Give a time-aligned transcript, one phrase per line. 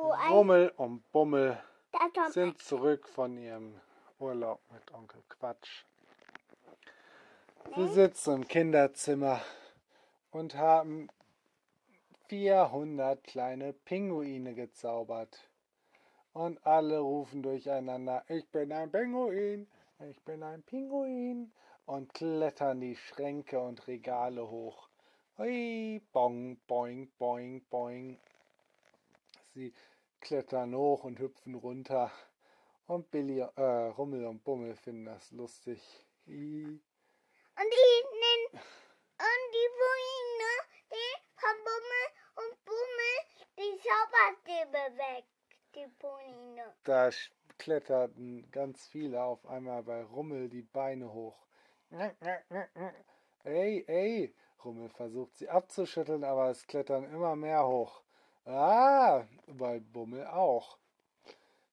[0.00, 1.60] Oh, Rummel und Bummel
[2.30, 3.80] sind zurück von ihrem
[4.20, 5.84] Urlaub mit Onkel Quatsch.
[7.74, 9.40] Sie sitzen im Kinderzimmer
[10.30, 11.08] und haben
[12.28, 15.50] 400 kleine Pinguine gezaubert.
[16.32, 19.66] Und alle rufen durcheinander, ich bin ein Pinguin,
[20.08, 21.52] ich bin ein Pinguin
[21.86, 24.88] und klettern die Schränke und Regale hoch.
[25.38, 28.16] Hui, bong, boing, boing, boing.
[29.58, 29.74] Sie
[30.20, 32.12] klettern hoch und hüpfen runter.
[32.86, 35.82] Und Billy, äh, Rummel und Bummel finden das lustig.
[36.26, 37.96] Und die,
[39.18, 40.52] und die Buine,
[40.92, 43.16] die von Bummel und Bummel,
[43.58, 45.24] die Zauberstäbe weg.
[45.74, 46.76] Die Buine.
[46.84, 47.10] Da
[47.58, 51.48] kletterten ganz viele auf einmal bei Rummel die Beine hoch.
[53.42, 58.04] Ey, ey, Rummel versucht sie abzuschütteln, aber es klettern immer mehr hoch.
[58.50, 60.78] Ah, bei Bummel auch.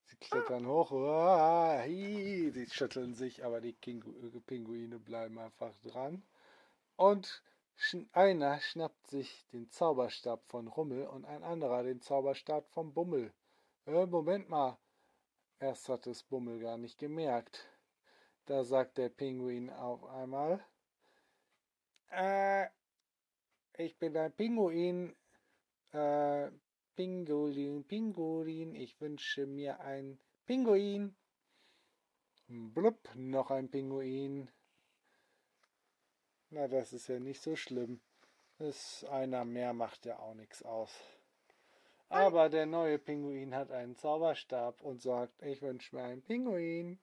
[0.03, 6.21] Sie klettern hoch, ah, hi, die schütteln sich, aber die Kingu Pinguine bleiben einfach dran.
[6.97, 7.41] Und
[8.11, 13.31] einer schnappt sich den Zauberstab von Rummel und ein anderer den Zauberstab von Bummel.
[13.85, 14.77] Äh, Moment mal.
[15.59, 17.69] Erst hat es Bummel gar nicht gemerkt.
[18.47, 20.61] Da sagt der Pinguin auf einmal,
[22.11, 22.67] äh,
[23.77, 25.15] ich bin ein Pinguin,
[25.93, 26.51] äh,
[26.95, 31.15] Pinguin, Pinguin, ich wünsche mir ein Pinguin.
[32.47, 34.49] Blub, noch ein Pinguin.
[36.51, 37.99] Na, das ist ja nicht so schlimm.
[38.57, 40.91] Das einer mehr macht ja auch nichts aus.
[42.07, 46.99] Aber der neue Pinguin hat einen Zauberstab und sagt, ich wünsche mir einen Pinguin.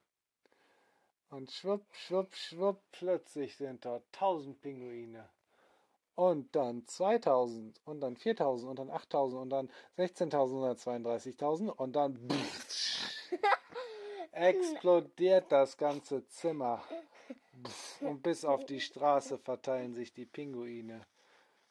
[1.29, 5.29] Und schwupp, schwupp, schwupp, plötzlich sind dort tausend Pinguine.
[6.15, 11.69] Und dann 2000 und dann 4000 und dann 8000 und dann 16.000 und dann 32.000
[11.69, 12.29] und dann
[14.33, 16.83] explodiert das ganze Zimmer.
[18.01, 21.06] Und bis auf die Straße verteilen sich die Pinguine.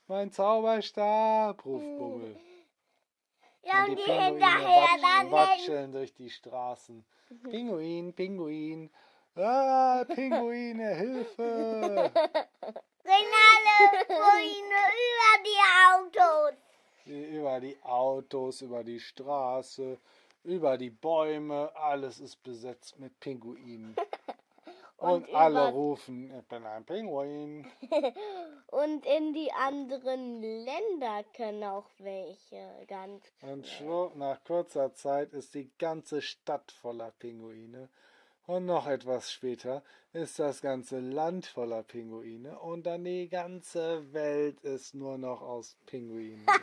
[0.08, 2.40] Mein Zauberstab, ruft Bummel.
[3.64, 7.04] Ja, Und und die die Pinguine hinterher dann watscheln durch die Straßen.
[7.50, 8.90] Pinguin, Pinguin.
[9.36, 12.12] Ah, Pinguine, Hilfe!
[13.06, 16.58] rennen alle Buine über die Autos.
[17.06, 19.98] Über die Autos, über die Straße,
[20.44, 23.96] über die Bäume, alles ist besetzt mit Pinguinen.
[25.02, 27.66] Und, Und alle rufen, ich bin ein Pinguin.
[28.68, 33.66] Und in die anderen Länder können auch welche ganz Und
[34.16, 37.90] nach kurzer Zeit ist die ganze Stadt voller Pinguine.
[38.48, 42.60] Und noch etwas später ist das ganze Land voller Pinguine.
[42.60, 46.46] Und dann die ganze Welt ist nur noch aus Pinguinen.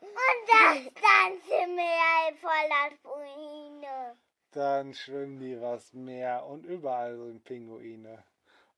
[0.00, 4.16] Und das ganze Meer voller Buine.
[4.52, 8.24] Dann schwimmen die was Meer und überall sind Pinguine.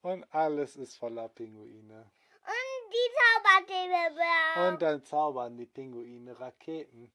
[0.03, 2.11] Und alles ist voller Pinguine.
[2.45, 4.69] Und die Zauberstäbe.
[4.69, 7.13] Und dann zaubern die Pinguine Raketen.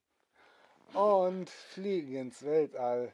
[0.94, 3.12] Und fliegen ins Weltall.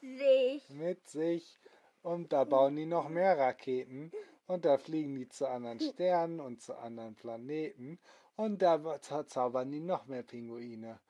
[0.00, 0.68] Sich.
[0.70, 1.58] mit sich
[2.02, 4.12] und da bauen die noch mehr Raketen
[4.46, 7.98] und da fliegen die zu anderen Sternen und zu anderen Planeten
[8.36, 11.00] und da za- zaubern die noch mehr Pinguine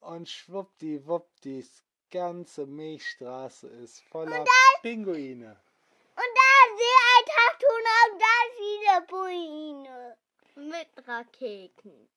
[0.00, 1.66] und schwuppdiwupp die
[2.10, 4.44] ganze Milchstraße ist voller
[4.82, 5.56] Pinguine.
[6.16, 10.16] Und da sehe ein Tattoo und da viele Buine.
[10.54, 12.08] Mit Raketen.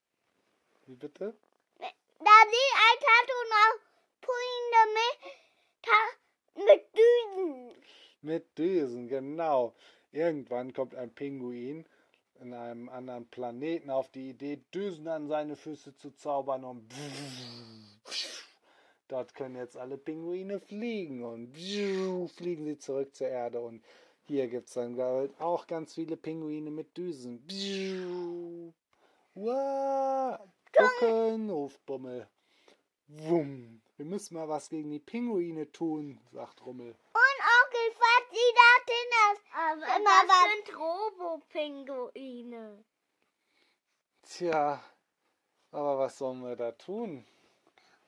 [0.85, 1.35] Wie bitte?
[1.79, 1.87] Da
[2.51, 2.99] sehe ein
[3.49, 3.79] noch
[4.21, 5.38] Buine mit.
[8.21, 9.73] Mit Düsen, genau.
[10.11, 11.85] Irgendwann kommt ein Pinguin
[12.41, 16.93] in einem anderen Planeten auf die Idee, Düsen an seine Füße zu zaubern und
[19.07, 23.83] dort können jetzt alle Pinguine fliegen und fliegen sie zurück zur Erde und
[24.25, 27.43] hier gibt es dann ich, auch ganz viele Pinguine mit Düsen.
[29.33, 30.39] Wow,
[30.71, 32.27] gucken, ruft Bummel.
[33.07, 36.95] Wumm, wir müssen mal was gegen die Pinguine tun, sagt Rummel.
[38.01, 39.37] Fatzi dachte das.
[39.53, 42.65] Aber Immer das was- sind Robo-Pinguine.
[44.23, 44.61] Tja,
[45.71, 47.25] aber was sollen wir da tun?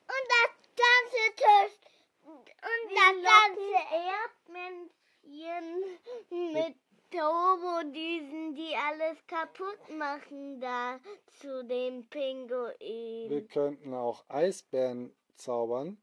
[0.07, 1.77] Und das ganze Tisch.
[2.23, 2.50] Und
[2.89, 3.71] Die das ganze
[5.25, 6.75] Erdmännchen mit
[7.12, 11.00] Turbodüsen, die alles kaputt machen da
[11.39, 13.47] zu den Wir Pinguinen.
[13.50, 16.01] könnten auch Eisbären zaubern,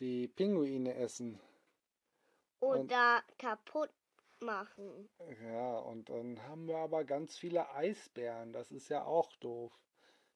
[0.00, 1.40] die Pinguine essen.
[2.60, 3.90] Oder kaputt
[4.40, 5.08] machen.
[5.42, 8.52] Ja, und dann haben wir aber ganz viele Eisbären.
[8.52, 9.72] Das ist ja auch doof.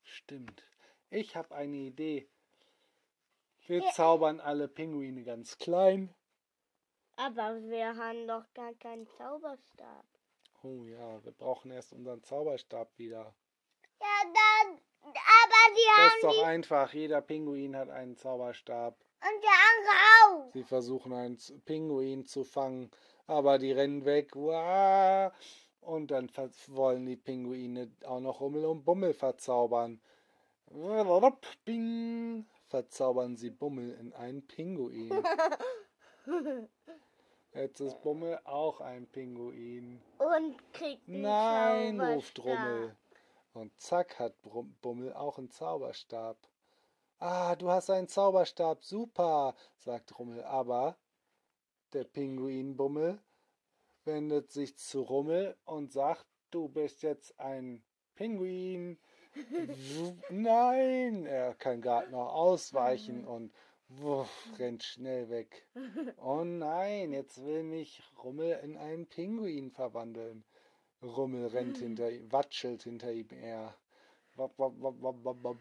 [0.03, 0.65] Stimmt.
[1.11, 2.29] Ich habe eine Idee.
[3.67, 6.15] Wir zaubern alle Pinguine ganz klein.
[7.17, 10.05] Aber wir haben doch gar keinen Zauberstab.
[10.63, 13.35] Oh ja, wir brauchen erst unseren Zauberstab wieder.
[14.01, 16.93] Ja, dann, aber die Das ist haben doch die einfach.
[16.93, 18.97] Jeder Pinguin hat einen Zauberstab.
[19.25, 20.53] Und der andere auch.
[20.53, 22.91] Sie versuchen einen Pinguin zu fangen,
[23.27, 24.37] aber die rennen weg.
[24.37, 25.33] Uah!
[25.81, 26.31] Und dann
[26.69, 30.01] wollen die Pinguine auch noch Rummel und Bummel verzaubern.
[31.65, 32.47] Bing!
[32.69, 35.11] Verzaubern sie Bummel in einen Pinguin.
[37.55, 40.01] Jetzt ist Bummel auch ein Pinguin.
[40.19, 42.43] Und kriegt einen Nein, ruft.
[42.43, 42.97] Rummel.
[43.53, 44.35] Und zack hat
[44.83, 46.37] Bummel auch einen Zauberstab.
[47.19, 50.43] Ah, du hast einen Zauberstab, super, sagt Rummel.
[50.45, 50.97] Aber
[51.93, 53.21] der Pinguin Bummel
[54.05, 57.83] wendet sich zu Rummel und sagt, du bist jetzt ein
[58.15, 58.99] Pinguin.
[60.31, 63.53] Nein, er kann gerade noch ausweichen und
[63.89, 65.67] wuff, rennt schnell weg.
[66.19, 70.45] Oh nein, jetzt will mich Rummel in einen Pinguin verwandeln.
[71.03, 73.75] Rummel rennt hinter ihm, watschelt hinter ihm her.
[74.37, 75.59] Wop, wop, wop,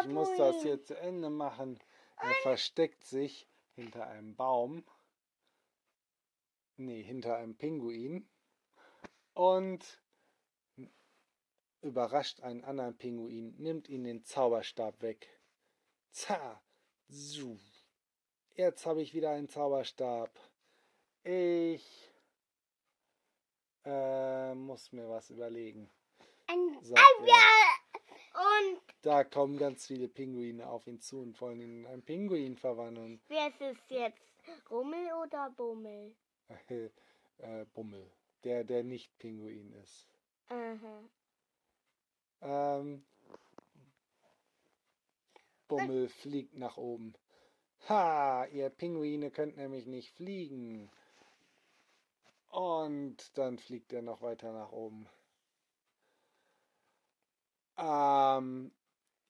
[0.00, 1.78] Ich muss das hier zu Ende machen.
[2.16, 4.84] Er versteckt sich hinter einem Baum.
[6.76, 8.28] Nee, hinter einem Pinguin.
[9.34, 10.02] Und
[11.82, 15.28] überrascht einen anderen Pinguin, nimmt ihn den Zauberstab weg.
[16.10, 16.62] Za!
[17.08, 17.58] Zu.
[18.54, 20.30] Jetzt habe ich wieder einen Zauberstab.
[21.24, 22.12] Ich
[23.84, 25.90] äh, muss mir was überlegen.
[26.82, 28.40] Sagt er.
[28.40, 32.56] Und Da kommen ganz viele Pinguine auf ihn zu und wollen ihn in einen Pinguin
[32.56, 33.20] verwandeln.
[33.28, 34.22] wer ist es jetzt?
[34.70, 36.14] Rummel oder Bummel?
[37.38, 38.10] äh, Bummel.
[38.44, 40.06] Der, der nicht Pinguin ist.
[40.48, 41.02] Aha.
[42.42, 43.04] Ähm,
[45.68, 47.14] Bummel fliegt nach oben.
[47.88, 50.90] Ha, ihr Pinguine könnt nämlich nicht fliegen.
[52.50, 55.08] Und dann fliegt er noch weiter nach oben.
[57.80, 58.72] Ähm,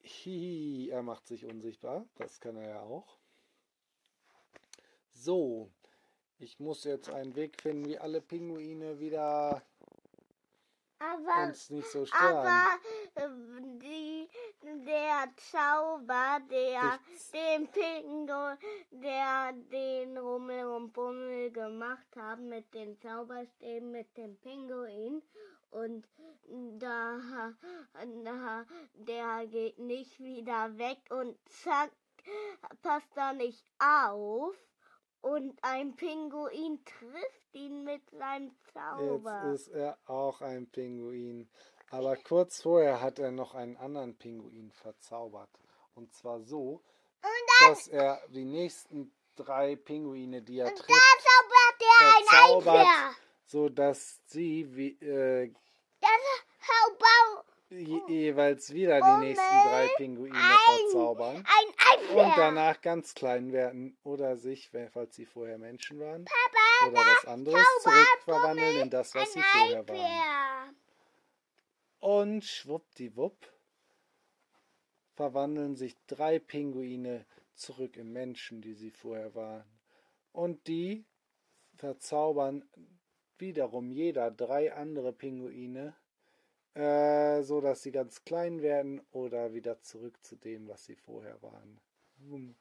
[0.02, 2.04] hihi, er macht sich unsichtbar.
[2.16, 3.18] Das kann er ja auch.
[5.12, 5.70] So,
[6.38, 9.62] ich muss jetzt einen Weg finden, wie alle Pinguine wieder
[10.98, 12.46] Aber, uns nicht so stören.
[12.46, 12.78] Aber
[13.14, 13.28] äh,
[13.78, 14.28] die,
[14.62, 16.98] der Zauber, der
[17.32, 18.56] den Pingo,
[18.90, 25.22] der den Rummel und Bummel gemacht haben mit den Zauberstäben, mit dem Pinguin.
[25.70, 26.08] Und
[26.78, 27.20] da,
[28.24, 31.92] da, der geht nicht wieder weg und zack,
[32.82, 34.54] passt da nicht auf.
[35.20, 39.50] Und ein Pinguin trifft ihn mit seinem Zauber.
[39.50, 41.48] Jetzt ist er auch ein Pinguin.
[41.90, 45.50] Aber kurz vorher hat er noch einen anderen Pinguin verzaubert.
[45.94, 46.82] Und zwar so,
[47.60, 49.12] dass er die nächsten
[49.44, 53.14] drei Pinguine, die er da trifft, zaubert er ein Eier.
[53.44, 55.52] so dass sie wie, äh,
[57.70, 61.36] je, jeweils wieder die nächsten drei Pinguine ein- verzaubern.
[61.46, 67.00] Ein Und danach ganz klein werden oder sich, falls sie vorher Menschen waren, Papa, oder
[67.00, 70.76] was anderes, zurückverwandeln in das, was sie vorher waren.
[72.00, 73.36] Und schwuppdiwupp
[75.14, 77.26] verwandeln sich drei Pinguine
[77.60, 79.64] zurück in Menschen, die sie vorher waren.
[80.32, 81.04] Und die
[81.74, 82.64] verzaubern
[83.38, 85.94] wiederum jeder drei andere Pinguine,
[86.74, 91.40] äh, so dass sie ganz klein werden oder wieder zurück zu dem, was sie vorher
[91.42, 91.80] waren.
[92.18, 92.56] Wumm.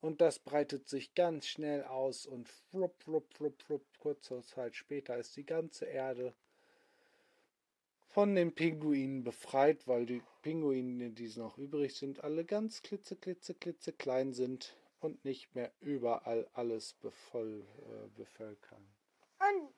[0.00, 5.16] Und das breitet sich ganz schnell aus und flupp, flupp, flupp, flupp, kurze Zeit später
[5.16, 6.34] ist die ganze Erde
[8.12, 13.54] von den Pinguinen befreit, weil die Pinguine, die noch übrig sind, alle ganz klitze, klitze,
[13.54, 18.86] klitze klein sind und nicht mehr überall alles bevoll, äh, bevölkern.
[19.40, 19.74] Und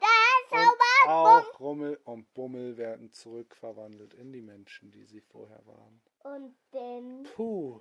[0.00, 6.02] der Und auch Rummel und Bummel werden zurückverwandelt in die Menschen, die sie vorher waren.
[6.24, 7.80] Und dann Puh,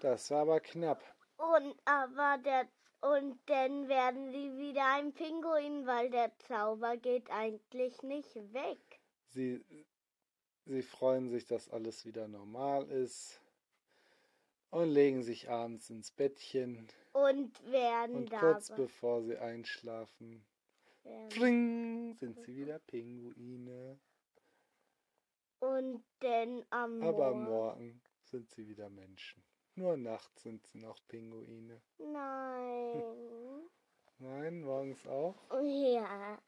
[0.00, 1.02] das war aber knapp.
[1.36, 2.68] Und aber der
[3.00, 8.78] und dann werden sie wieder ein Pinguin, weil der Zauber geht eigentlich nicht weg.
[9.28, 9.64] Sie,
[10.64, 13.40] sie freuen sich, dass alles wieder normal ist
[14.70, 16.88] und legen sich abends ins Bettchen.
[17.12, 18.52] Und werden Und dabei.
[18.52, 20.44] kurz bevor sie einschlafen,
[21.30, 23.98] Pling, sind sie wieder Pinguine.
[25.60, 27.44] Und dann am Aber Morgen.
[27.44, 29.42] morgen sind sie wieder Menschen.
[29.78, 31.82] Nur nachts sind sie noch Pinguine.
[31.98, 33.02] Nein.
[34.18, 35.34] Nein, morgens auch.
[35.62, 36.38] Ja,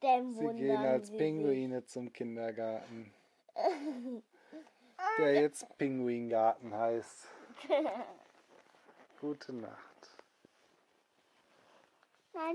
[0.00, 3.12] dann Sie gehen als sie Pinguine zum Kindergarten.
[5.18, 7.28] Der jetzt Pinguingarten heißt.
[7.60, 7.70] sich.
[9.20, 9.89] Gute Nacht.